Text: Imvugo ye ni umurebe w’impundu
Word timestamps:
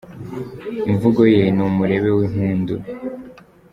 Imvugo 0.91 1.21
ye 1.33 1.41
ni 1.55 1.63
umurebe 1.67 2.09
w’impundu 2.17 2.73